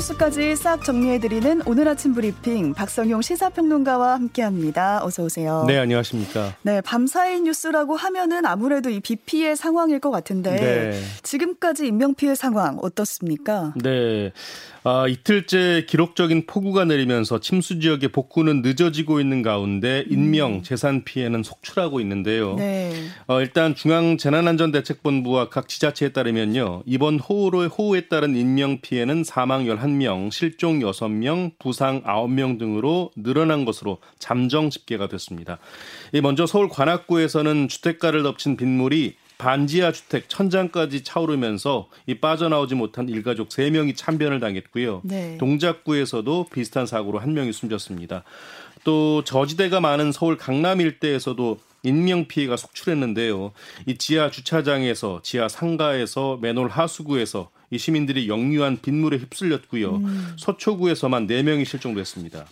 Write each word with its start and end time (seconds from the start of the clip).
뉴스까지 0.00 0.56
싹 0.56 0.82
정리해드리는 0.82 1.60
오늘 1.66 1.86
아침 1.86 2.14
브리핑 2.14 2.72
박성용 2.72 3.20
시사평론가와 3.20 4.14
함께합니다. 4.14 5.04
어서 5.04 5.24
오세요. 5.24 5.64
네, 5.66 5.78
안녕하십니까. 5.78 6.54
네, 6.62 6.80
밤사이 6.80 7.40
뉴스라고 7.42 7.96
하면은 7.96 8.46
아무래도 8.46 8.88
이 8.88 9.00
비 9.00 9.16
피해 9.16 9.54
상황일 9.54 10.00
것 10.00 10.10
같은데 10.10 10.50
네. 10.52 11.02
지금까지 11.22 11.86
인명 11.88 12.14
피해 12.14 12.34
상황 12.34 12.78
어떻습니까? 12.80 13.74
네, 13.76 14.32
아, 14.82 15.06
이틀째 15.06 15.84
기록적인 15.86 16.46
폭우가 16.46 16.86
내리면서 16.86 17.38
침수 17.38 17.80
지역의 17.80 18.10
복구는 18.10 18.62
늦어지고 18.62 19.20
있는 19.20 19.42
가운데 19.42 20.04
인명, 20.08 20.54
음. 20.54 20.62
재산 20.62 21.04
피해는 21.04 21.42
속출하고 21.42 22.00
있는데요. 22.00 22.54
네. 22.54 22.94
어, 23.26 23.40
일단 23.40 23.74
중앙 23.74 24.16
재난안전대책본부와 24.16 25.50
각 25.50 25.68
지자체에 25.68 26.10
따르면요. 26.10 26.82
이번 26.86 27.18
호우로 27.18 27.68
호우에 27.68 28.08
따른 28.08 28.34
인명 28.36 28.80
피해는 28.80 29.22
사망 29.24 29.66
11명, 29.66 30.32
실종 30.32 30.80
6명, 30.80 31.52
부상 31.58 32.02
9명 32.02 32.58
등으로 32.58 33.10
늘어난 33.16 33.66
것으로 33.66 33.98
잠정 34.18 34.70
집계가 34.70 35.08
됐습니다. 35.08 35.58
먼저 36.22 36.46
서울 36.46 36.70
관악구에서는 36.70 37.68
주택가를 37.68 38.22
덮친 38.22 38.56
빗물이 38.56 39.16
반지하 39.40 39.90
주택 39.90 40.28
천장까지 40.28 41.02
차오르면서 41.02 41.88
이 42.06 42.16
빠져나오지 42.16 42.74
못한 42.74 43.08
일가족 43.08 43.48
3명이 43.48 43.96
참변을 43.96 44.38
당했고요. 44.38 45.00
네. 45.02 45.38
동작구에서도 45.38 46.46
비슷한 46.52 46.84
사고로 46.84 47.20
한 47.20 47.32
명이 47.32 47.54
숨졌습니다. 47.54 48.22
또 48.84 49.24
저지대가 49.24 49.80
많은 49.80 50.12
서울 50.12 50.36
강남 50.36 50.82
일대에서도 50.82 51.58
인명 51.82 52.26
피해가 52.26 52.58
속출했는데요. 52.58 53.52
이 53.86 53.96
지하 53.96 54.30
주차장에서 54.30 55.20
지하 55.22 55.48
상가에서 55.48 56.38
맨홀 56.42 56.68
하수구에서 56.68 57.48
이 57.70 57.78
시민들이 57.78 58.28
역류한 58.28 58.78
빗물에 58.82 59.18
휩쓸렸고요. 59.18 59.96
음. 59.96 60.32
서초구에서만 60.36 61.26
4명이 61.26 61.64
실종됐습니다. 61.64 62.46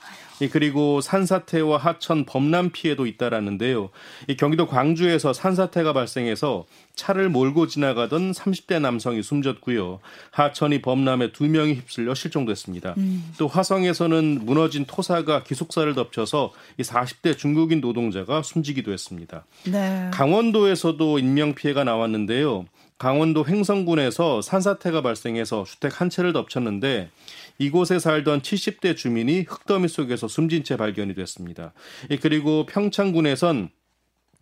그리고 0.53 1.01
산사태와 1.01 1.79
하천 1.79 2.25
범람 2.25 2.71
피해도 2.71 3.07
잇따랐는데요. 3.07 3.91
이 4.29 4.37
경기도 4.37 4.69
광주에서 4.69 5.33
산사태가 5.33 5.93
발생해서 5.93 6.67
차를 6.95 7.29
몰고 7.29 7.67
지나가던 7.67 8.33
30대 8.33 8.81
남성이 8.81 9.23
숨졌고요. 9.23 9.99
하천이 10.31 10.83
범람에 10.83 11.33
두 11.33 11.45
명이 11.49 11.75
휩쓸려 11.75 12.15
실종됐습니다. 12.15 12.95
음. 12.99 13.33
또 13.39 13.49
화성에서는 13.49 14.45
무너진 14.45 14.85
토사가 14.85 15.43
기숙사를 15.43 15.93
덮쳐서 15.95 16.53
이 16.79 16.83
40대 16.83 17.37
중국인 17.37 17.81
노동자가 17.81 18.43
숨지기도 18.43 18.93
했습니다. 18.93 19.45
네. 19.65 20.11
강원도에서도 20.13 21.19
인명 21.19 21.55
피해가 21.55 21.83
나왔는데요. 21.83 22.67
강원도 22.99 23.47
횡성군에서 23.47 24.43
산사태가 24.43 25.03
발생해서 25.03 25.65
주택 25.65 26.01
한 26.01 26.11
채를 26.11 26.33
덮쳤는데 26.33 27.11
이곳에 27.59 27.99
살던 27.99 28.43
70대 28.43 28.97
주민이 28.97 29.43
흙더미 29.43 29.89
속에서 29.89 30.27
숨진 30.27 30.65
채 30.65 30.77
발견이 30.77 31.15
됐습니다. 31.15 31.73
그리고 32.21 32.67
평창군에선 32.67 33.71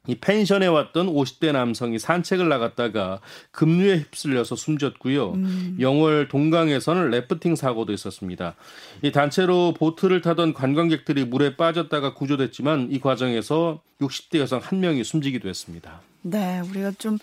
이 0.09 0.15
펜션에 0.15 0.67
왔던 0.67 1.09
50대 1.09 1.53
남성이 1.53 1.99
산책을 1.99 2.49
나갔다가 2.49 3.21
급류에 3.51 3.99
휩쓸려서 3.99 4.57
숨졌고요. 4.57 5.33
음. 5.33 5.77
영월 5.81 6.29
동강에서는 6.29 7.11
래프팅 7.11 7.57
사고도 7.57 7.93
있었습니다. 7.93 8.55
이 9.03 9.11
단체로 9.11 9.75
보트를 9.75 10.21
타던 10.21 10.55
관광객들이 10.55 11.25
물에 11.25 11.57
빠졌다가 11.57 12.15
구조됐지만 12.15 12.89
이 12.91 13.01
과정에서 13.01 13.83
60대 14.01 14.39
여성 14.39 14.61
한 14.63 14.81
명이 14.81 15.03
숨지기도 15.05 15.49
했습니다. 15.49 16.01
네, 16.23 16.61
우리가 16.61 16.93
좀 16.99 17.19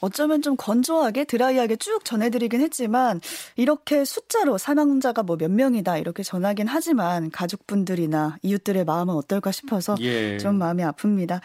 어쩌면 0.00 0.40
좀 0.40 0.56
건조하게 0.56 1.24
드라이하게 1.24 1.76
쭉 1.76 2.04
전해드리긴 2.04 2.60
했지만 2.60 3.20
이렇게 3.56 4.04
숫자로 4.04 4.56
사망자가 4.58 5.22
뭐 5.22 5.36
몇 5.36 5.50
명이다 5.50 5.98
이렇게 5.98 6.22
전하긴 6.22 6.66
하지만 6.68 7.30
가족분들이나 7.30 8.36
이웃들의 8.42 8.84
마음은 8.84 9.14
어떨까 9.14 9.52
싶어서 9.52 9.96
예. 10.00 10.38
좀 10.38 10.56
마음이 10.56 10.82
아픕니다. 10.82 11.40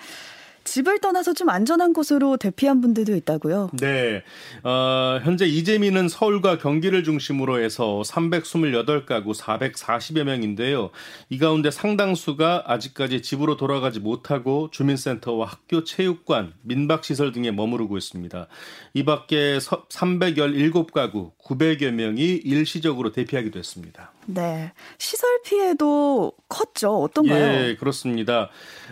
집을 0.66 1.00
떠나서 1.00 1.34
좀 1.34 1.50
안전한 1.50 1.94
곳으로 1.94 2.38
대피한 2.38 2.81
분들도 2.81 3.16
있다고요? 3.16 3.70
네. 3.80 4.24
어, 4.64 5.20
현재 5.24 5.46
이재민은 5.46 6.09
서울과 6.09 6.58
경기를 6.58 7.03
중심으로 7.03 7.59
해서 7.62 8.02
328가구 8.06 9.34
440여 9.34 10.24
명인데요. 10.24 10.90
이 11.30 11.38
가운데 11.38 11.72
상당수가 11.72 12.64
아직까지 12.66 13.22
집으로 13.22 13.56
돌아가지 13.56 14.00
못하고 14.00 14.70
주민센터와 14.72 15.46
학교, 15.46 15.84
체육관, 15.84 16.54
민박시설 16.64 17.31
등에 17.31 17.52
머무르고 17.52 17.98
있습니다. 17.98 18.48
이 18.96 19.06
밖에 19.06 19.59
317가구 19.59 21.31
900여 21.38 21.92
명이 21.92 22.42
일시적으로 22.44 23.12
대피하기도 23.12 23.59
했습니다. 23.59 24.12
네. 24.25 24.72
시설 24.97 25.41
피해도 25.44 26.34
컸죠. 26.50 27.03
어떤가요? 27.03 27.69
예, 27.69 27.75
그렇습니다. 27.75 28.50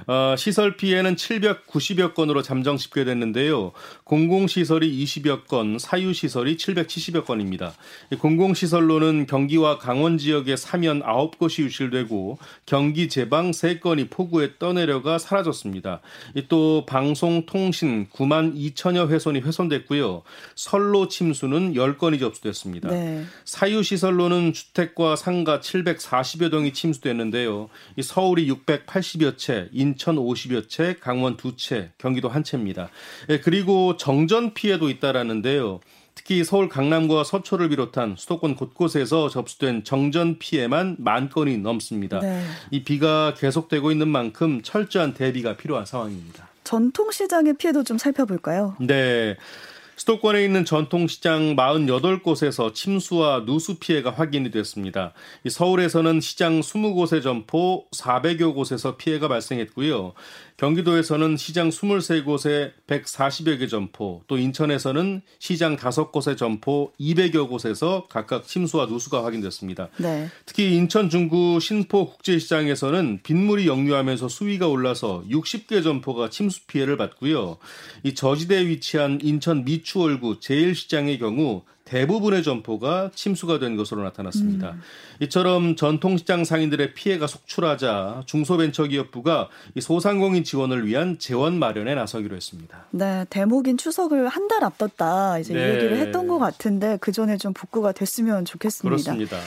어, 0.08 0.36
시설 0.38 0.78
피해는 0.78 1.16
790여 1.16 2.14
건으로 2.14 2.42
잠정 2.42 2.78
집계됐는데요. 2.78 3.72
공공시설이 4.04 5.04
20여 5.04 5.48
건, 5.48 5.78
사유시설이 5.80 6.58
770여 6.58 7.26
건입니다. 7.26 7.74
공공시설로는 8.20 9.26
경기와 9.28 9.78
강원 9.78 10.18
지역에 10.18 10.56
사면 10.56 11.02
9곳이 11.02 11.64
유실되고 11.64 12.38
경기 12.66 13.10
제방 13.10 13.52
3건이 13.52 14.10
폭우에 14.10 14.58
떠내려가 14.60 15.18
사라졌습니다. 15.18 16.02
또 16.50 16.86
방송, 16.86 17.46
통신 17.46 18.08
9만 18.10 18.56
2천여 18.56 19.10
훼손이 19.10 19.40
훼손됐고요. 19.40 20.24
선로 20.56 21.08
침수는 21.08 21.74
10건이 21.74 22.20
접수됐습니다. 22.20 22.90
네. 22.90 23.24
사유시설로는 23.46 24.54
주택과 24.54 25.16
상가 25.24 25.62
740여 25.62 26.52
동이 26.52 26.74
침수됐는데요. 26.74 27.70
이 27.96 28.04
서울이 28.04 28.46
680여 28.50 29.38
채, 29.38 29.70
인천 29.72 30.18
50여 30.18 30.68
채, 30.68 30.98
강원 31.00 31.38
2채, 31.38 31.92
경기도 31.98 32.28
한 32.28 32.44
채입니다. 32.44 32.90
예, 33.30 33.40
그리고 33.40 33.96
정전 33.96 34.54
피해도 34.54 34.90
있다라는데요. 34.90 35.80
특히 36.14 36.44
서울 36.44 36.68
강남과 36.68 37.24
서초를 37.24 37.70
비롯한 37.70 38.16
수도권 38.18 38.56
곳곳에서 38.56 39.30
접수된 39.30 39.86
정전 39.86 40.40
피해만 40.40 40.98
만 41.00 41.30
건이 41.30 41.58
넘습니다. 41.60 42.20
네. 42.20 42.44
이 42.72 42.84
비가 42.84 43.34
계속되고 43.34 43.92
있는 43.92 44.10
만큼 44.10 44.62
철저한 44.62 45.14
대비가 45.14 45.56
필요한 45.56 45.86
상황입니다. 45.86 46.50
전통시장의 46.66 47.54
피해도 47.54 47.86
좀 47.86 47.98
살펴볼까요? 47.98 48.76
네. 48.82 49.38
수도권에 49.96 50.44
있는 50.44 50.66
전통시장 50.66 51.56
48곳에서 51.56 52.74
침수와 52.74 53.46
누수 53.46 53.76
피해가 53.76 54.12
확인이 54.12 54.52
됐습니다. 54.52 55.14
서울에서는 55.48 56.20
시장 56.20 56.60
20곳의 56.62 57.22
점포 57.22 57.86
400여 57.92 58.56
곳에서 58.56 58.98
피해가 58.98 59.28
발생했고요. 59.28 60.14
경기도에서는 60.64 61.36
시장 61.36 61.68
23곳에 61.68 62.72
140여 62.88 63.60
개 63.60 63.68
점포, 63.68 64.22
또 64.28 64.38
인천에서는 64.38 65.22
시장 65.38 65.76
5곳의 65.76 66.38
점포 66.38 66.94
200여 67.02 67.50
곳에서 67.50 68.06
각각 68.10 68.48
침수와 68.48 68.86
누수가 68.86 69.26
확인됐습니다. 69.26 69.90
네. 69.98 70.30
특히 70.46 70.74
인천 70.74 71.10
중구 71.10 71.60
신포 71.60 72.12
국제시장에서는 72.12 73.20
빗물이 73.24 73.68
역류하면서 73.68 74.30
수위가 74.30 74.70
올라서 74.70 75.26
60개 75.30 75.84
점포가 75.84 76.30
침수 76.30 76.66
피해를 76.66 76.96
받고요. 76.96 77.58
이 78.04 78.16
저지대에 78.16 78.66
위치한 78.68 79.20
인천 79.22 79.66
미추홀구 79.66 80.40
제일시장의 80.40 81.20
경우 81.20 81.64
대부분의 81.94 82.42
점포가 82.42 83.12
침수가 83.14 83.60
된 83.60 83.76
것으로 83.76 84.02
나타났습니다. 84.02 84.72
음. 84.72 84.82
이처럼 85.20 85.76
전통시장 85.76 86.44
상인들의 86.44 86.96
피해가 86.96 87.28
속출하자 87.28 88.24
중소벤처기업부가 88.26 89.50
이 89.76 89.82
소상공인 89.82 90.44
지원을 90.44 90.88
위한 90.88 91.20
재원 91.20 91.60
마련에 91.60 91.94
나서기로 91.94 92.36
했습니다. 92.36 92.86
네, 92.92 93.26
대목인 93.30 93.78
추석을 93.78 94.28
한 94.28 94.44
달 94.48 94.64
앞뒀다 94.66 95.40
이제 95.40 95.54
네. 95.54 95.76
얘기를 95.76 95.98
했던 95.98 96.28
것 96.28 96.38
같은데 96.38 96.98
그 97.00 97.14
전에 97.14 97.38
좀 97.38 97.54
복구가 97.54 97.94
됐으면 97.94 98.44
좋겠습니다. 98.44 98.90
그렇습니다. 98.90 99.38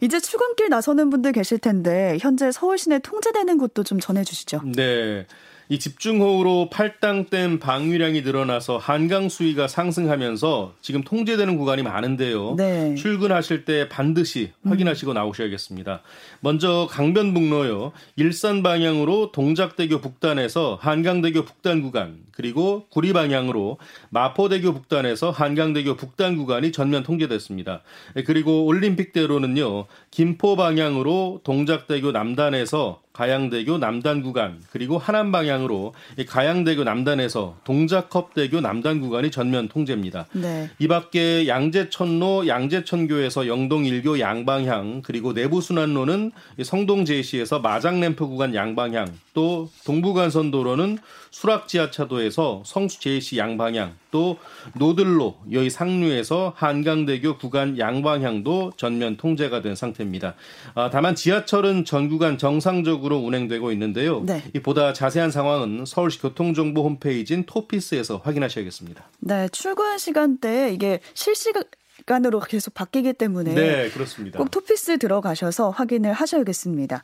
이제 0.00 0.18
출근길 0.18 0.68
나서는 0.70 1.08
분들 1.08 1.30
계실 1.32 1.58
텐데 1.58 2.18
현재 2.20 2.50
서울 2.50 2.78
시내 2.78 2.98
통제되는 2.98 3.58
곳도 3.58 3.84
좀 3.84 4.00
전해주시죠. 4.00 4.62
네. 4.74 5.26
이 5.70 5.78
집중호우로 5.78 6.68
팔당댐 6.70 7.60
방류량이 7.60 8.22
늘어나서 8.22 8.76
한강 8.76 9.28
수위가 9.28 9.68
상승하면서 9.68 10.74
지금 10.80 11.04
통제되는 11.04 11.56
구간이 11.56 11.84
많은데요. 11.84 12.56
네. 12.56 12.96
출근하실 12.96 13.64
때 13.64 13.88
반드시 13.88 14.50
확인하시고 14.64 15.12
음. 15.12 15.14
나오셔야겠습니다. 15.14 16.02
먼저 16.40 16.88
강변북로요. 16.90 17.92
일산 18.16 18.64
방향으로 18.64 19.30
동작대교 19.30 20.00
북단에서 20.00 20.76
한강대교 20.80 21.44
북단 21.44 21.82
구간 21.82 22.18
그리고 22.32 22.86
구리 22.90 23.12
방향으로 23.12 23.78
마포대교 24.08 24.72
북단에서 24.72 25.30
한강대교 25.30 25.94
북단 25.94 26.36
구간이 26.36 26.72
전면 26.72 27.04
통제됐습니다. 27.04 27.82
그리고 28.26 28.64
올림픽대로는요. 28.64 29.86
김포 30.10 30.56
방향으로 30.56 31.42
동작대교 31.44 32.10
남단에서 32.10 33.02
가양대교 33.12 33.78
남단 33.78 34.22
구간 34.22 34.62
그리고 34.70 34.96
하남 34.96 35.32
방향으로 35.32 35.94
가양대교 36.28 36.84
남단에서 36.84 37.56
동작컵대교 37.64 38.60
남단 38.60 39.00
구간이 39.00 39.30
전면 39.30 39.68
통제입니다. 39.68 40.26
네. 40.32 40.70
이 40.78 40.88
밖에 40.88 41.46
양재천로 41.48 42.46
양재천교에서 42.46 43.46
영동 43.46 43.82
1교 43.82 44.20
양방향 44.20 45.02
그리고 45.02 45.34
내부 45.34 45.60
순환로는 45.60 46.32
성동 46.62 47.04
제시에서 47.04 47.58
마장램프 47.58 48.26
구간 48.26 48.54
양방향 48.54 49.12
또 49.34 49.68
동부간선도로는 49.84 50.98
수락 51.30 51.68
지하차도에서 51.68 52.62
성수 52.64 53.00
제시 53.00 53.38
양방향 53.38 53.94
또 54.10 54.38
노들로 54.78 55.36
여의 55.52 55.70
상류에서 55.70 56.52
한강대교 56.56 57.38
구간 57.38 57.78
양방향도 57.78 58.72
전면 58.76 59.16
통제가 59.16 59.62
된 59.62 59.74
상태입니다. 59.74 60.34
아, 60.74 60.90
다만 60.90 61.14
지하철은 61.14 61.84
전 61.84 62.08
구간 62.08 62.38
정상적으로 62.38 63.18
운행되고 63.18 63.72
있는데요. 63.72 64.22
네. 64.24 64.42
보다 64.62 64.92
자세한 64.92 65.30
상황은 65.30 65.84
서울시 65.86 66.20
교통정보 66.20 66.82
홈페이지인 66.82 67.44
토피스에서 67.44 68.18
확인하셔야겠습니다. 68.24 69.04
네, 69.20 69.48
출근 69.48 69.98
시간대에 69.98 70.72
이게 70.72 71.00
실시간 71.14 71.64
간으로 72.06 72.40
계속 72.40 72.72
바뀌기 72.74 73.12
때문에 73.12 73.54
네, 73.54 73.90
그렇습니다. 73.90 74.38
꼭 74.38 74.50
토피스 74.50 74.98
들어가셔서 74.98 75.70
확인을 75.70 76.12
하셔야겠습니다. 76.12 77.02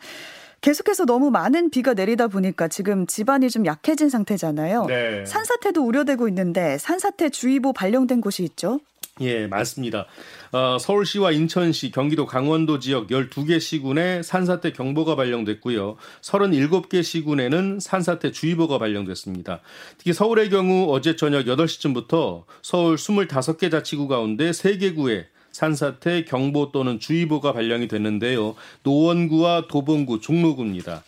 계속해서 0.60 1.04
너무 1.04 1.30
많은 1.30 1.70
비가 1.70 1.94
내리다 1.94 2.28
보니까 2.28 2.68
지금 2.68 3.06
집안이 3.06 3.50
좀 3.50 3.66
약해진 3.66 4.08
상태잖아요. 4.08 4.86
네. 4.86 5.24
산사태도 5.26 5.84
우려되고 5.84 6.28
있는데 6.28 6.78
산사태 6.78 7.30
주의보 7.30 7.72
발령된 7.72 8.20
곳이 8.20 8.42
있죠. 8.44 8.80
예, 9.22 9.46
맞습니다. 9.46 10.06
어, 10.52 10.76
서울시와 10.78 11.32
인천시, 11.32 11.90
경기도 11.90 12.26
강원도 12.26 12.78
지역 12.78 13.08
12개 13.08 13.58
시군에 13.60 14.22
산사태 14.22 14.72
경보가 14.72 15.16
발령됐고요. 15.16 15.96
37개 16.20 17.02
시군에는 17.02 17.80
산사태 17.80 18.30
주의보가 18.30 18.78
발령됐습니다. 18.78 19.60
특히 19.96 20.12
서울의 20.12 20.50
경우 20.50 20.92
어제 20.92 21.16
저녁 21.16 21.46
8시쯤부터 21.46 22.44
서울 22.60 22.96
25개 22.96 23.70
자치구 23.70 24.06
가운데 24.06 24.50
3개 24.50 24.94
구에 24.94 25.26
산사태 25.56 26.24
경보 26.24 26.70
또는 26.70 27.00
주의보가 27.00 27.54
발령이 27.54 27.88
됐는데요. 27.88 28.56
노원구와 28.82 29.68
도봉구, 29.68 30.20
종로구입니다. 30.20 31.02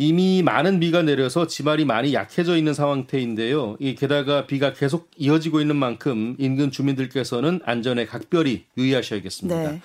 이미 0.00 0.42
많은 0.42 0.78
비가 0.78 1.02
내려서 1.02 1.48
지말이 1.48 1.84
많이 1.84 2.14
약해져 2.14 2.56
있는 2.56 2.72
상황태인데요. 2.72 3.76
이 3.80 3.96
게다가 3.96 4.46
비가 4.46 4.72
계속 4.72 5.10
이어지고 5.16 5.60
있는 5.60 5.74
만큼 5.74 6.36
인근 6.38 6.70
주민들께서는 6.70 7.60
안전에 7.64 8.06
각별히 8.06 8.64
유의하셔야겠습니다. 8.78 9.72
네. 9.72 9.82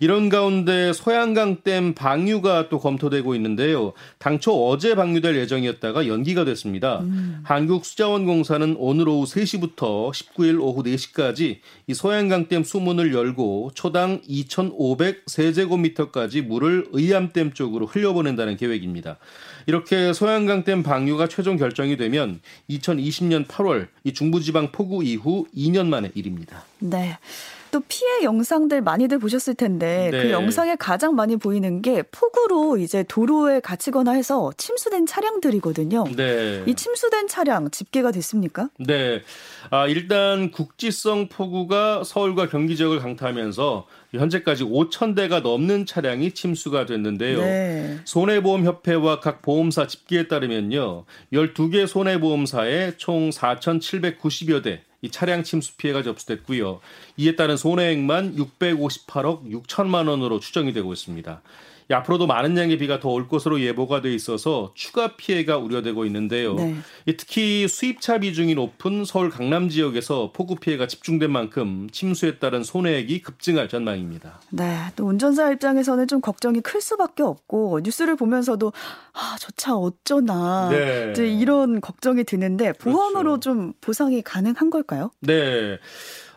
이런 0.00 0.28
가운데 0.28 0.92
소양강댐 0.92 1.94
방류가 1.94 2.68
또 2.68 2.78
검토되고 2.78 3.34
있는데요. 3.36 3.94
당초 4.18 4.68
어제 4.68 4.94
방류될 4.94 5.36
예정이었다가 5.36 6.08
연기가 6.08 6.44
됐습니다. 6.44 7.00
음. 7.00 7.40
한국수자원공사는 7.44 8.76
오늘 8.78 9.08
오후 9.08 9.24
3시부터 9.24 10.10
19일 10.12 10.60
오후 10.60 10.82
4시까지 10.82 11.58
이 11.86 11.94
소양강댐 11.94 12.64
수문을 12.64 13.14
열고 13.14 13.70
초당 13.74 14.20
2,500 14.26 15.22
세제곱미터까지 15.26 16.42
물을 16.42 16.86
의암댐 16.92 17.52
쪽으로 17.52 17.86
흘려보낸다는 17.86 18.58
계획입니다. 18.58 19.16
이렇게 19.66 20.12
소양강댐 20.12 20.82
방류가 20.82 21.28
최종 21.28 21.56
결정이 21.56 21.96
되면 21.96 22.40
2020년 22.70 23.46
8월 23.46 23.88
이 24.04 24.12
중부지방 24.12 24.72
폭우 24.72 25.02
이후 25.04 25.46
2년 25.56 25.86
만의 25.86 26.12
일입니다. 26.14 26.64
네. 26.78 27.18
또 27.74 27.82
피해 27.88 28.22
영상들 28.22 28.82
많이들 28.82 29.18
보셨을 29.18 29.56
텐데 29.56 30.10
그 30.12 30.16
네. 30.16 30.22
그 30.22 30.30
영상에 30.30 30.76
가장 30.76 31.16
많이 31.16 31.36
보이는 31.36 31.82
게 31.82 32.02
폭우로 32.02 32.76
이제 32.76 33.02
도로에 33.02 33.58
갇히거나 33.58 34.12
해서 34.12 34.52
침수된 34.56 35.06
차량들이거든요. 35.06 36.04
네. 36.14 36.62
이 36.68 36.74
침수된 36.76 37.26
차량 37.26 37.68
집계가 37.72 38.12
됐습니까? 38.12 38.68
네. 38.78 39.22
아, 39.70 39.88
일단 39.88 40.52
국지성 40.52 41.28
폭우가 41.28 42.04
서울과 42.04 42.48
경기 42.48 42.76
지역을 42.76 43.00
강타하면서 43.00 43.88
현재까지 44.12 44.62
5천 44.62 45.16
대가 45.16 45.40
넘는 45.40 45.84
차량이 45.84 46.30
침수가 46.30 46.86
됐는데요. 46.86 47.40
네. 47.40 47.98
손해보험협회와 48.04 49.18
각 49.18 49.42
보험사 49.42 49.88
집계에 49.88 50.28
따르면요. 50.28 51.06
12개 51.32 51.88
손해보험사에 51.88 52.98
총 52.98 53.30
4,790여 53.30 54.62
대 54.62 54.82
이 55.04 55.10
차량 55.10 55.42
침수 55.42 55.76
피해가 55.76 56.02
접수됐고요. 56.02 56.80
이에 57.18 57.36
따른 57.36 57.58
손해액만 57.58 58.36
658억 58.36 59.50
6천만 59.50 60.08
원으로 60.08 60.40
추정이 60.40 60.72
되고 60.72 60.94
있습니다. 60.94 61.42
앞으로도 61.92 62.26
많은 62.26 62.56
양의 62.56 62.78
비가 62.78 63.00
더 63.00 63.14
올 63.14 63.28
것으로 63.28 63.60
예보가 63.60 64.00
돼 64.00 64.12
있어서 64.12 64.72
추가 64.74 65.16
피해가 65.16 65.58
우려되고 65.58 66.04
있는데요. 66.06 66.54
네. 66.54 66.74
특히 67.16 67.68
수입차 67.68 68.18
비중이 68.18 68.54
높은 68.54 69.04
서울 69.04 69.30
강남 69.30 69.68
지역에서 69.68 70.32
폭우 70.34 70.56
피해가 70.56 70.86
집중된 70.88 71.30
만큼 71.30 71.88
침수에 71.92 72.38
따른 72.38 72.64
손해액이 72.64 73.22
급증할 73.22 73.68
전망입니다. 73.68 74.40
네, 74.50 74.78
또 74.96 75.06
운전자 75.06 75.50
입장에서는 75.52 76.08
좀 76.08 76.20
걱정이 76.20 76.60
클 76.60 76.80
수밖에 76.80 77.22
없고 77.22 77.80
뉴스를 77.84 78.16
보면서도 78.16 78.72
아, 79.12 79.36
저 79.38 79.54
차 79.56 79.76
어쩌나 79.76 80.68
네. 80.70 81.10
이제 81.12 81.26
이런 81.28 81.80
걱정이 81.80 82.24
드는데 82.24 82.72
보험으로 82.72 83.22
그렇죠. 83.30 83.40
좀 83.40 83.72
보상이 83.80 84.20
가능한 84.20 84.68
걸까요? 84.70 85.10
네. 85.20 85.78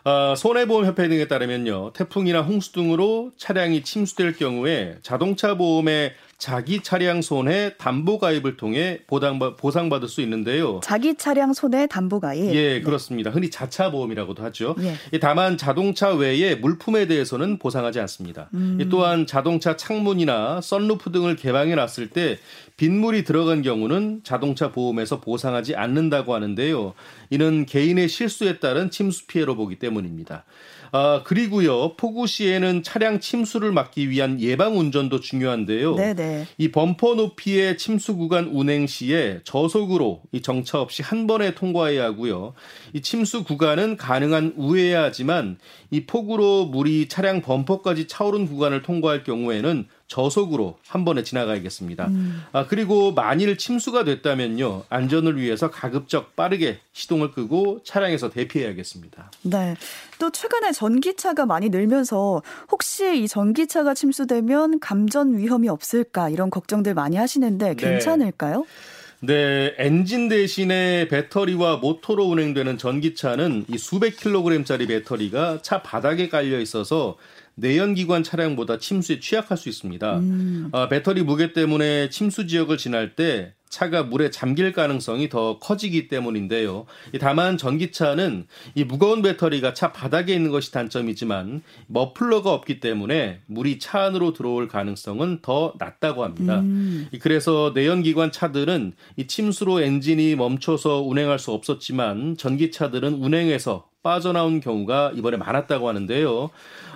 어, 0.08 0.34
손해보험협회 0.34 1.06
등에 1.08 1.28
따르면요. 1.28 1.92
태풍이나 1.92 2.40
홍수 2.40 2.72
등으로 2.72 3.32
차량이 3.36 3.82
침수될 3.82 4.36
경우에 4.38 4.96
자동차 5.02 5.54
보험에 5.54 6.14
자기 6.38 6.80
차량 6.84 7.20
손해 7.20 7.74
담보 7.78 8.20
가입을 8.20 8.56
통해 8.56 9.00
보상 9.08 9.40
보상받을 9.56 10.06
수 10.06 10.20
있는데요. 10.20 10.78
자기 10.84 11.16
차량 11.16 11.52
손해 11.52 11.88
담보 11.88 12.20
가입. 12.20 12.54
예, 12.54 12.74
네. 12.74 12.80
그렇습니다. 12.80 13.30
흔히 13.30 13.50
자차 13.50 13.90
보험이라고도 13.90 14.44
하죠. 14.44 14.76
예. 15.12 15.18
다만 15.18 15.56
자동차 15.56 16.10
외에 16.10 16.54
물품에 16.54 17.08
대해서는 17.08 17.58
보상하지 17.58 17.98
않습니다. 17.98 18.50
음. 18.54 18.78
또한 18.88 19.26
자동차 19.26 19.76
창문이나 19.76 20.60
썬루프 20.60 21.10
등을 21.10 21.34
개방해 21.34 21.74
놨을 21.74 22.10
때 22.10 22.38
빗물이 22.76 23.24
들어간 23.24 23.62
경우는 23.62 24.20
자동차 24.22 24.70
보험에서 24.70 25.20
보상하지 25.20 25.74
않는다고 25.74 26.34
하는데요. 26.34 26.94
이는 27.30 27.66
개인의 27.66 28.08
실수에 28.08 28.60
따른 28.60 28.90
침수 28.90 29.26
피해로 29.26 29.56
보기 29.56 29.80
때문입니다. 29.80 30.44
아, 30.92 31.22
그리고요. 31.24 31.96
폭우 31.96 32.26
시에는 32.26 32.82
차량 32.82 33.20
침수를 33.20 33.72
막기 33.72 34.10
위한 34.10 34.40
예방 34.40 34.78
운전도 34.78 35.20
중요한데요. 35.20 35.96
네네. 35.96 36.46
이 36.56 36.70
범퍼 36.70 37.14
높이의 37.14 37.76
침수 37.78 38.16
구간 38.16 38.46
운행 38.46 38.86
시에 38.86 39.40
저속으로 39.44 40.22
이 40.32 40.40
정차 40.40 40.80
없이 40.80 41.02
한 41.02 41.26
번에 41.26 41.54
통과해야 41.54 42.04
하고요. 42.04 42.54
이 42.94 43.02
침수 43.02 43.44
구간은 43.44 43.96
가능한 43.96 44.54
우회해야 44.56 45.02
하지만 45.02 45.58
이 45.90 46.06
폭우로 46.06 46.66
물이 46.66 47.08
차량 47.08 47.42
범퍼까지 47.42 48.06
차오른 48.06 48.46
구간을 48.46 48.82
통과할 48.82 49.24
경우에는 49.24 49.86
저속으로 50.08 50.78
한 50.86 51.04
번에 51.04 51.22
지나가야겠습니다. 51.22 52.08
음. 52.08 52.42
아, 52.52 52.66
그리고 52.66 53.12
만일 53.12 53.56
침수가 53.58 54.04
됐다면요. 54.04 54.84
안전을 54.88 55.38
위해서 55.40 55.70
가급적 55.70 56.34
빠르게 56.34 56.78
시동을 56.92 57.30
끄고 57.30 57.80
차량에서 57.84 58.30
대피해야겠습니다. 58.30 59.30
네. 59.42 59.76
또 60.18 60.30
최근에 60.30 60.72
전기차가 60.72 61.46
많이 61.46 61.68
늘면서 61.68 62.42
혹시 62.72 63.22
이 63.22 63.28
전기차가 63.28 63.94
침수되면 63.94 64.80
감전 64.80 65.36
위험이 65.36 65.68
없을까 65.68 66.30
이런 66.30 66.50
걱정들 66.50 66.94
많이 66.94 67.16
하시는데 67.16 67.74
네. 67.74 67.74
괜찮을까요? 67.74 68.60
네. 68.60 68.98
네, 69.20 69.74
엔진 69.78 70.28
대신에 70.28 71.08
배터리와 71.08 71.78
모터로 71.78 72.24
운행되는 72.24 72.78
전기차는 72.78 73.64
이 73.68 73.76
수백 73.76 74.16
킬로그램짜리 74.16 74.86
배터리가 74.86 75.58
차 75.60 75.82
바닥에 75.82 76.28
깔려 76.28 76.60
있어서 76.60 77.16
내연기관 77.58 78.22
차량보다 78.22 78.78
침수에 78.78 79.20
취약할 79.20 79.56
수 79.58 79.68
있습니다. 79.68 80.18
음. 80.18 80.68
어, 80.72 80.88
배터리 80.88 81.22
무게 81.22 81.52
때문에 81.52 82.08
침수 82.10 82.46
지역을 82.46 82.78
지날 82.78 83.14
때 83.16 83.54
차가 83.68 84.02
물에 84.02 84.30
잠길 84.30 84.72
가능성이 84.72 85.28
더 85.28 85.58
커지기 85.58 86.08
때문인데요. 86.08 86.86
다만 87.20 87.56
전기차는 87.58 88.46
이 88.74 88.84
무거운 88.84 89.22
배터리가 89.22 89.74
차 89.74 89.92
바닥에 89.92 90.34
있는 90.34 90.50
것이 90.50 90.72
단점이지만 90.72 91.62
머플러가 91.86 92.52
없기 92.52 92.80
때문에 92.80 93.40
물이 93.46 93.78
차 93.78 94.04
안으로 94.04 94.32
들어올 94.32 94.68
가능성은 94.68 95.40
더 95.42 95.74
낮다고 95.78 96.24
합니다. 96.24 96.60
음. 96.60 97.08
그래서 97.20 97.72
내연기관 97.74 98.32
차들은 98.32 98.94
이 99.16 99.26
침수로 99.26 99.82
엔진이 99.82 100.34
멈춰서 100.36 101.02
운행할 101.02 101.38
수 101.38 101.52
없었지만 101.52 102.36
전기차들은 102.36 103.14
운행해서 103.14 103.88
빠져나온 104.08 104.60
경우가 104.60 105.12
이번에 105.16 105.36
많았다고 105.36 105.86
하는데요. 105.86 106.48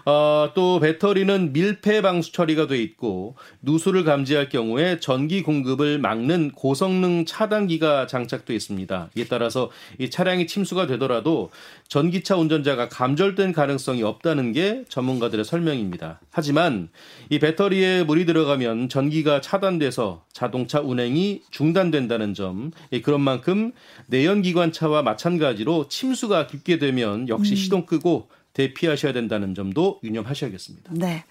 어, 0.04 0.50
또 0.54 0.80
배터리는 0.80 1.52
밀폐 1.52 2.00
방수 2.00 2.32
처리가 2.32 2.66
돼 2.66 2.82
있고 2.82 3.36
누수를 3.60 4.02
감지할 4.04 4.48
경우에 4.48 4.98
전기 4.98 5.42
공급을 5.42 5.98
막는 5.98 6.52
고성능 6.52 7.24
차단기가 7.26 8.06
장착돼 8.06 8.54
있습니다. 8.54 9.10
이에 9.14 9.24
따라서 9.28 9.70
이 9.98 10.08
차량이 10.10 10.46
침수가 10.46 10.86
되더라도 10.86 11.50
전기차 11.86 12.36
운전자가 12.36 12.88
감절된 12.88 13.52
가능성이 13.52 14.02
없다는 14.02 14.52
게 14.52 14.84
전문가들의 14.88 15.44
설명입니다. 15.44 16.20
하지만 16.30 16.88
이 17.28 17.38
배터리에 17.38 18.02
물이 18.04 18.24
들어가면 18.24 18.88
전기가 18.88 19.42
차단돼서 19.42 20.24
자동차 20.32 20.80
운행이 20.80 21.42
중단된다는 21.50 22.32
점, 22.32 22.72
그런 23.04 23.20
만큼 23.20 23.72
내연기관차와 24.06 25.02
마찬가지로 25.02 25.88
침수가 25.88 26.46
깊게 26.46 26.78
되면 26.78 27.01
역시 27.28 27.52
음. 27.52 27.56
시동 27.56 27.86
끄고 27.86 28.28
대피하셔야 28.54 29.12
된다는 29.12 29.54
점도 29.54 30.00
유념하셔야겠습니다. 30.02 30.92
네. 30.94 31.24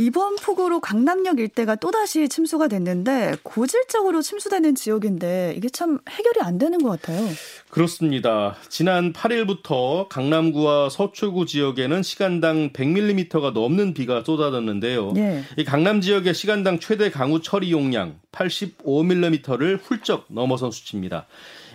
이번 0.00 0.36
폭우로 0.36 0.78
강남역 0.78 1.40
일대가 1.40 1.74
또다시 1.74 2.28
침수가 2.28 2.68
됐는데 2.68 3.34
고질적으로 3.42 4.22
침수되는 4.22 4.76
지역인데 4.76 5.54
이게 5.56 5.68
참 5.68 5.98
해결이 6.08 6.40
안 6.40 6.56
되는 6.56 6.78
것 6.78 6.90
같아요. 6.90 7.28
그렇습니다. 7.68 8.54
지난 8.68 9.12
8일부터 9.12 10.08
강남구와 10.08 10.88
서초구 10.90 11.46
지역에는 11.46 12.04
시간당 12.04 12.72
100mm가 12.72 13.52
넘는 13.52 13.92
비가 13.92 14.22
쏟아졌는데요. 14.24 15.14
예. 15.16 15.42
이 15.56 15.64
강남 15.64 16.00
지역의 16.00 16.32
시간당 16.32 16.78
최대 16.78 17.10
강우 17.10 17.42
처리 17.42 17.72
용량 17.72 18.20
85mm를 18.30 19.80
훌쩍 19.82 20.26
넘어선 20.28 20.70
수치입니다. 20.70 21.26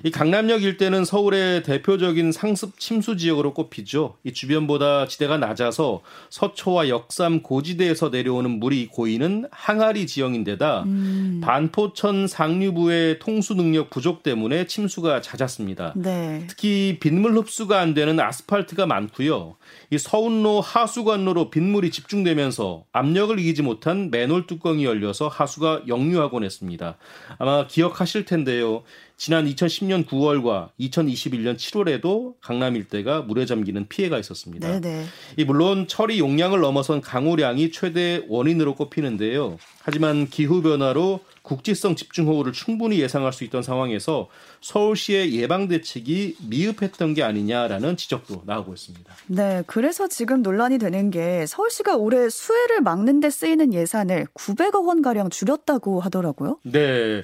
이 0.05 0.11
강남역 0.11 0.63
일대는 0.63 1.05
서울의 1.05 1.63
대표적인 1.63 2.33
상습 2.33 2.77
침수 2.77 3.15
지역으로 3.15 3.53
꼽히죠. 3.53 4.17
이 4.25 4.33
주변보다 4.33 5.07
지대가 5.07 5.37
낮아서 5.37 6.01
서초와 6.29 6.89
역삼 6.89 7.41
고지대에서 7.41 8.09
내려오는 8.09 8.51
물이 8.51 8.87
고이는 8.87 9.45
항아리 9.49 10.05
지형인데다 10.05 10.83
음. 10.83 11.39
반포천 11.41 12.27
상류부의 12.27 13.19
통수 13.19 13.53
능력 13.53 13.89
부족 13.91 14.23
때문에 14.23 14.67
침수가 14.67 15.21
잦았습니다. 15.21 15.93
네. 15.95 16.43
특히 16.49 16.97
빗물 16.99 17.37
흡수가 17.37 17.79
안 17.79 17.93
되는 17.93 18.19
아스팔트가 18.19 18.85
많고요. 18.85 19.55
이 19.89 19.97
서운로 19.97 20.59
하수관로로 20.59 21.49
빗물이 21.49 21.91
집중되면서 21.91 22.83
압력을 22.91 23.39
이기지 23.39 23.61
못한 23.61 24.11
맨홀 24.11 24.47
뚜껑이 24.47 24.83
열려서 24.83 25.29
하수가 25.29 25.83
역류하곤 25.87 26.43
했습니다. 26.43 26.97
아마 27.37 27.67
기억하실 27.67 28.25
텐데요. 28.25 28.83
지난 29.17 29.45
2010년 29.45 30.05
9월과 30.05 30.69
2021년 30.79 31.55
7월에도 31.55 32.33
강남 32.41 32.75
일대가 32.75 33.21
물에 33.21 33.45
잠기는 33.45 33.87
피해가 33.87 34.19
있었습니다. 34.19 34.79
네네. 34.79 35.05
이 35.37 35.43
물론 35.45 35.87
처리 35.87 36.19
용량을 36.19 36.59
넘어선 36.59 37.01
강우량이 37.01 37.71
최대 37.71 38.23
원인으로 38.27 38.75
꼽히는데요. 38.75 39.57
하지만 39.81 40.27
기후 40.27 40.61
변화로 40.61 41.21
국지성 41.41 41.95
집중호우를 41.95 42.53
충분히 42.53 42.99
예상할 42.99 43.33
수 43.33 43.43
있던 43.43 43.63
상황에서 43.63 44.29
서울시의 44.61 45.35
예방 45.35 45.67
대책이 45.67 46.37
미흡했던 46.47 47.13
게 47.13 47.23
아니냐라는 47.23 47.97
지적도 47.97 48.43
나오고 48.45 48.73
있습니다. 48.73 49.13
네, 49.27 49.61
그래서 49.67 50.07
지금 50.07 50.41
논란이 50.41 50.77
되는 50.77 51.11
게 51.11 51.45
서울시가 51.45 51.97
올해 51.97 52.29
수해를 52.29 52.81
막는 52.81 53.19
데 53.19 53.29
쓰이는 53.29 53.73
예산을 53.73 54.27
900억 54.33 54.87
원 54.87 55.01
가량 55.01 55.29
줄였다고 55.29 55.99
하더라고요. 55.99 56.59
네. 56.63 57.23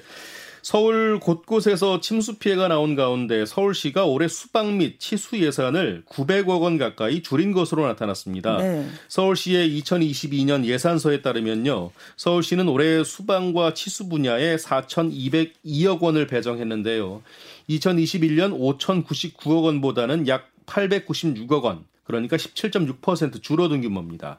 서울 0.62 1.18
곳곳에서 1.20 2.00
침수 2.00 2.38
피해가 2.38 2.68
나온 2.68 2.94
가운데 2.94 3.46
서울시가 3.46 4.04
올해 4.04 4.28
수방 4.28 4.78
및 4.78 4.98
치수 4.98 5.38
예산을 5.38 6.04
900억 6.08 6.60
원 6.60 6.78
가까이 6.78 7.22
줄인 7.22 7.52
것으로 7.52 7.86
나타났습니다. 7.86 8.58
네. 8.58 8.86
서울시의 9.08 9.80
2022년 9.80 10.64
예산서에 10.64 11.22
따르면요. 11.22 11.90
서울시는 12.16 12.68
올해 12.68 13.04
수방과 13.04 13.74
치수 13.74 14.08
분야에 14.08 14.56
4,202억 14.56 16.00
원을 16.00 16.26
배정했는데요. 16.26 17.22
2021년 17.68 18.78
5,099억 18.78 19.64
원보다는 19.64 20.28
약 20.28 20.50
896억 20.66 21.64
원, 21.64 21.84
그러니까 22.04 22.36
17.6% 22.36 23.42
줄어든 23.42 23.80
규모입니다. 23.82 24.38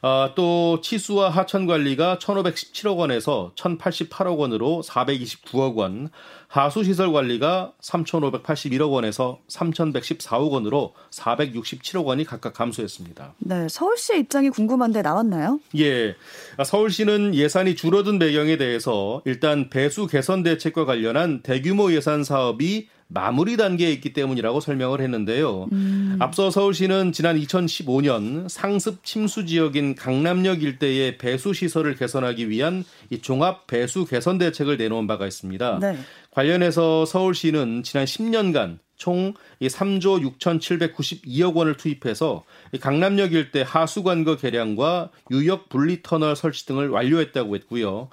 아, 0.00 0.32
또 0.36 0.80
치수와 0.80 1.30
하천 1.30 1.66
관리가 1.66 2.18
1,517억 2.18 2.98
원에서 2.98 3.52
1,088억 3.56 4.38
원으로 4.38 4.82
429억 4.84 5.76
원, 5.76 6.10
하수 6.46 6.82
시설 6.84 7.12
관리가 7.12 7.72
3,581억 7.82 8.90
원에서 8.90 9.38
3,114억 9.48 10.50
원으로 10.50 10.94
467억 11.10 12.06
원이 12.06 12.24
각각 12.24 12.54
감소했습니다. 12.54 13.34
네, 13.38 13.68
서울시의 13.68 14.20
입장이 14.20 14.50
궁금한데 14.50 15.02
나왔나요? 15.02 15.60
예. 15.76 16.14
아, 16.56 16.64
서울시는 16.64 17.34
예산이 17.34 17.74
줄어든 17.74 18.18
배경에 18.18 18.56
대해서 18.56 19.20
일단 19.24 19.68
배수 19.68 20.06
개선 20.06 20.42
대책과 20.42 20.84
관련한 20.86 21.42
대규모 21.42 21.92
예산 21.92 22.24
사업이 22.24 22.88
마무리 23.08 23.56
단계에 23.56 23.90
있기 23.92 24.12
때문이라고 24.12 24.60
설명을 24.60 25.00
했는데요. 25.00 25.68
음. 25.72 26.07
앞서 26.20 26.50
서울시는 26.50 27.12
지난 27.12 27.38
2015년 27.38 28.48
상습 28.48 29.04
침수 29.04 29.46
지역인 29.46 29.94
강남역 29.94 30.62
일대의 30.62 31.18
배수 31.18 31.52
시설을 31.52 31.94
개선하기 31.94 32.48
위한 32.48 32.84
이 33.10 33.20
종합 33.20 33.66
배수 33.66 34.04
개선 34.04 34.38
대책을 34.38 34.76
내놓은 34.76 35.06
바가 35.06 35.26
있습니다. 35.26 35.78
네. 35.80 35.98
관련해서 36.30 37.04
서울시는 37.04 37.82
지난 37.82 38.04
10년간 38.04 38.78
총 38.96 39.34
3조 39.62 40.38
6,792억 40.38 41.54
원을 41.54 41.76
투입해서 41.76 42.44
강남역 42.80 43.32
일대 43.32 43.64
하수관거 43.66 44.36
개량과 44.36 45.10
유역 45.30 45.68
분리 45.68 46.02
터널 46.02 46.34
설치 46.36 46.66
등을 46.66 46.88
완료했다고 46.88 47.54
했고요. 47.56 48.08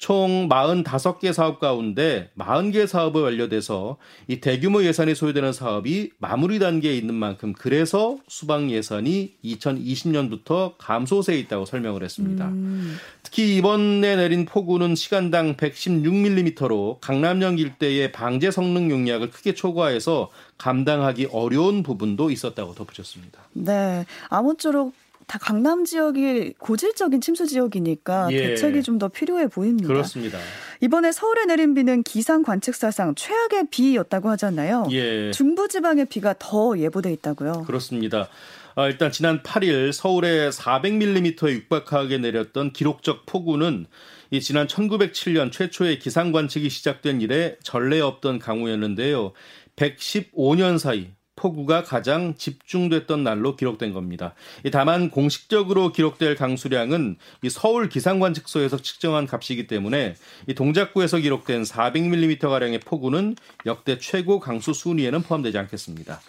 총 0.00 0.48
45개 0.48 1.30
사업 1.34 1.60
가운데 1.60 2.30
40개 2.38 2.86
사업을 2.86 3.22
완료돼서 3.22 3.98
이 4.28 4.40
대규모 4.40 4.82
예산이 4.82 5.14
소요되는 5.14 5.52
사업이 5.52 6.12
마무리 6.16 6.58
단계에 6.58 6.96
있는 6.96 7.14
만큼 7.14 7.52
그래서 7.52 8.16
수방 8.26 8.70
예산이 8.70 9.34
2020년부터 9.44 10.72
감소세에 10.78 11.38
있다고 11.40 11.66
설명을 11.66 12.02
했습니다. 12.02 12.48
음. 12.48 12.96
특히 13.22 13.54
이번에 13.56 14.16
내린 14.16 14.46
폭우는 14.46 14.94
시간당 14.94 15.56
116mm로 15.56 16.98
강남역 17.02 17.60
일대의 17.60 18.10
방제 18.10 18.50
성능 18.50 18.90
용량을 18.90 19.30
크게 19.30 19.52
초과해서 19.52 20.30
감당하기 20.56 21.28
어려운 21.30 21.82
부분도 21.82 22.30
있었다고 22.30 22.74
덧붙였습니다. 22.74 23.42
네. 23.52 24.06
아무쪼록 24.30 24.94
다 25.30 25.38
강남 25.38 25.84
지역이 25.84 26.54
고질적인 26.58 27.20
침수 27.20 27.46
지역이니까 27.46 28.32
예. 28.32 28.48
대책이 28.48 28.82
좀 28.82 28.98
더 28.98 29.06
필요해 29.08 29.46
보입니다. 29.46 29.86
그렇습니다. 29.86 30.38
이번에 30.80 31.12
서울에 31.12 31.46
내린 31.46 31.72
비는 31.72 32.02
기상 32.02 32.42
관측사상 32.42 33.14
최악의 33.14 33.68
비였다고 33.70 34.28
하잖아요. 34.30 34.88
예. 34.90 35.30
중부지방의 35.30 36.06
비가 36.06 36.34
더 36.38 36.76
예보돼 36.76 37.12
있다고요. 37.12 37.62
그렇습니다. 37.66 38.28
아, 38.74 38.88
일단 38.88 39.12
지난 39.12 39.42
8일 39.42 39.92
서울에 39.92 40.50
400mm에 40.50 41.48
육박하게 41.48 42.18
내렸던 42.18 42.72
기록적 42.72 43.24
폭우는 43.26 43.86
이 44.32 44.40
지난 44.40 44.66
1907년 44.66 45.52
최초의 45.52 46.00
기상 46.00 46.32
관측이 46.32 46.68
시작된 46.68 47.20
이래 47.20 47.56
전례 47.62 48.00
없던 48.00 48.40
강우였는데요. 48.40 49.32
115년 49.76 50.78
사이 50.78 51.08
폭우가 51.40 51.84
가장 51.84 52.34
집중됐던 52.36 53.24
날로 53.24 53.56
기록된 53.56 53.94
겁니다. 53.94 54.34
다만 54.70 55.08
공식적으로 55.10 55.90
기록될 55.90 56.34
강수량은 56.34 57.16
서울 57.48 57.88
기상관측소에서 57.88 58.76
측정한 58.76 59.26
값이기 59.26 59.66
때문에 59.66 60.16
동작구에서 60.54 61.18
기록된 61.18 61.62
400mm 61.62 62.40
가량의 62.40 62.80
폭우는 62.80 63.36
역대 63.64 63.98
최고 63.98 64.38
강수 64.38 64.74
순위에는 64.74 65.22
포함되지 65.22 65.56
않겠습니다. 65.56 66.20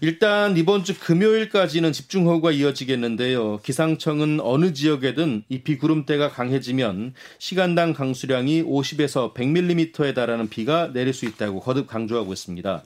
일단 0.00 0.56
이번 0.56 0.84
주 0.84 0.98
금요일까지는 0.98 1.92
집중호우가 1.92 2.52
이어지겠는데요. 2.52 3.60
기상청은 3.62 4.40
어느 4.40 4.72
지역에든 4.72 5.44
이 5.48 5.62
비구름대가 5.62 6.30
강해지면 6.30 7.14
시간당 7.38 7.94
강수량이 7.94 8.62
50에서 8.64 9.34
100mm에 9.34 10.14
달하는 10.14 10.48
비가 10.48 10.92
내릴 10.92 11.14
수 11.14 11.24
있다고 11.24 11.60
거듭 11.60 11.86
강조하고 11.86 12.32
있습니다. 12.32 12.82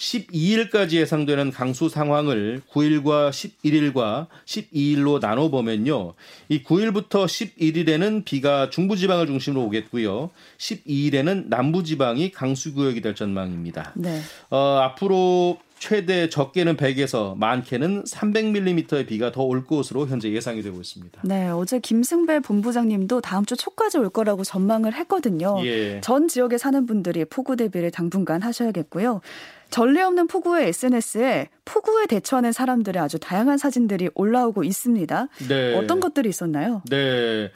12일까지 0.00 0.92
예상되는 0.94 1.50
강수 1.50 1.88
상황을 1.90 2.62
9일과 2.72 3.30
11일과 3.30 4.26
12일로 4.46 5.20
나눠 5.20 5.50
보면요. 5.50 6.14
이 6.48 6.62
9일부터 6.62 7.26
11일에는 7.26 8.24
비가 8.24 8.70
중부 8.70 8.96
지방을 8.96 9.26
중심으로 9.26 9.62
오겠고요. 9.64 10.30
12일에는 10.58 11.48
남부 11.48 11.84
지방이 11.84 12.32
강수 12.32 12.72
구역이 12.74 13.02
될 13.02 13.14
전망입니다. 13.14 13.92
네. 13.94 14.20
어, 14.48 14.80
앞으로 14.82 15.58
최대 15.78 16.28
적게는 16.28 16.76
100에서 16.76 17.36
많게는 17.38 18.04
300mm의 18.04 19.06
비가 19.06 19.32
더 19.32 19.44
올 19.44 19.66
것으로 19.66 20.06
현재 20.06 20.30
예상이 20.30 20.62
되고 20.62 20.78
있습니다. 20.78 21.22
네, 21.24 21.48
어제 21.48 21.80
김승배 21.80 22.40
본부장님도 22.40 23.22
다음 23.22 23.46
주 23.46 23.56
초까지 23.56 23.96
올 23.98 24.10
거라고 24.10 24.44
전망을 24.44 24.94
했거든요. 24.94 25.56
예. 25.64 26.00
전 26.02 26.28
지역에 26.28 26.58
사는 26.58 26.84
분들이 26.86 27.24
폭우 27.24 27.56
대비를 27.56 27.90
당분간 27.90 28.42
하셔야겠고요. 28.42 29.22
전례 29.70 30.02
없는 30.02 30.26
폭우에 30.26 30.68
SNS에 30.68 31.48
폭우에 31.64 32.06
대처하는 32.06 32.52
사람들의 32.52 33.02
아주 33.02 33.18
다양한 33.18 33.58
사진들이 33.58 34.10
올라오고 34.14 34.64
있습니다. 34.64 35.28
네. 35.48 35.76
어떤 35.76 36.00
것들이 36.00 36.28
있었나요? 36.28 36.82
네. 36.90 37.50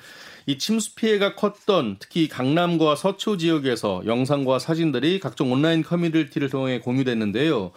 이 0.47 0.59
침수 0.59 0.95
피해가 0.95 1.35
컸던 1.35 1.97
특히 1.99 2.29
강남과 2.29 2.97
서초 2.97 3.39
지역에서 3.39 4.03
영상과 4.07 4.59
사진들이 4.59 5.21
각종 5.21 5.53
온라인 5.53 5.83
커뮤니티를 5.83 6.51
통해 6.51 6.81
공유됐는데요. 6.81 7.73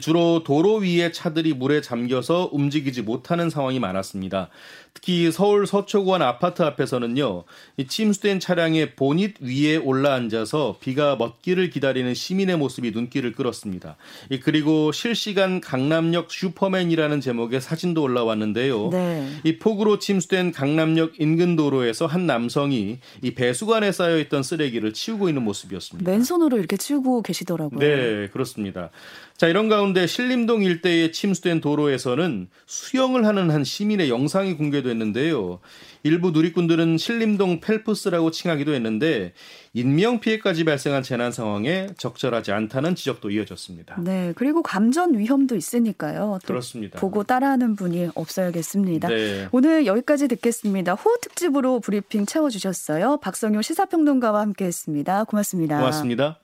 주로 0.00 0.42
도로 0.44 0.76
위에 0.76 1.12
차들이 1.12 1.54
물에 1.54 1.80
잠겨서 1.80 2.50
움직이지 2.52 3.02
못하는 3.02 3.48
상황이 3.48 3.78
많았습니다. 3.78 4.50
특히 4.92 5.30
서울 5.30 5.68
서초구안 5.68 6.20
아파트 6.20 6.62
앞에서는요, 6.62 7.44
이 7.76 7.86
침수된 7.86 8.40
차량의 8.40 8.96
보닛 8.96 9.36
위에 9.40 9.76
올라 9.76 10.14
앉아서 10.14 10.78
비가 10.80 11.14
멎기를 11.14 11.70
기다리는 11.70 12.12
시민의 12.12 12.58
모습이 12.58 12.90
눈길을 12.90 13.32
끌었습니다. 13.32 13.96
그리고 14.42 14.90
실시간 14.90 15.60
강남역 15.60 16.32
슈퍼맨이라는 16.32 17.20
제목의 17.20 17.60
사진도 17.60 18.02
올라왔는데요. 18.02 18.88
네. 18.90 19.28
이 19.44 19.58
폭우로 19.58 20.00
침수된 20.00 20.50
강남역 20.52 21.20
인근 21.20 21.54
도로에서 21.54 22.06
한 22.10 22.26
남성이 22.26 22.98
이 23.22 23.34
배수관에 23.34 23.92
쌓여있던 23.92 24.42
쓰레기를 24.42 24.92
치우고 24.92 25.28
있는 25.28 25.42
모습이었습니다. 25.42 26.10
맨손으로 26.10 26.58
이렇게 26.58 26.76
치우고 26.76 27.22
계시더라고요. 27.22 27.78
네, 27.78 28.28
그렇습니다. 28.28 28.90
자, 29.36 29.48
이런 29.48 29.70
가운데 29.70 30.06
신림동 30.06 30.62
일대에 30.62 31.12
침수된 31.12 31.62
도로에서는 31.62 32.48
수영을 32.66 33.24
하는 33.24 33.50
한 33.50 33.64
시민의 33.64 34.10
영상이 34.10 34.54
공개됐는데요. 34.54 35.60
일부 36.02 36.30
누리꾼들은 36.30 36.98
신림동 36.98 37.60
펠프스라고 37.60 38.30
칭하기도 38.30 38.74
했는데 38.74 39.32
인명 39.72 40.20
피해까지 40.20 40.64
발생한 40.64 41.02
재난 41.02 41.30
상황에 41.30 41.88
적절하지 41.96 42.52
않다는 42.52 42.94
지적도 42.94 43.30
이어졌습니다. 43.30 44.00
네, 44.02 44.32
그리고 44.34 44.62
감전 44.62 45.16
위험도 45.16 45.56
있으니까요. 45.56 46.38
그렇습니다. 46.44 46.98
보고 46.98 47.22
따라하는 47.22 47.76
분이 47.76 48.10
없어야겠습니다. 48.14 49.08
네. 49.08 49.48
오늘 49.52 49.86
여기까지 49.86 50.28
듣겠습니다. 50.28 50.94
호 50.94 51.16
특집으로 51.20 51.80
브리 51.80 51.99
핑 52.08 52.26
채워주셨어요. 52.26 53.18
박성효 53.18 53.62
시사평론가와 53.62 54.40
함께했습니다. 54.40 55.24
고맙습니다. 55.24 55.78
고맙습니다. 55.78 56.40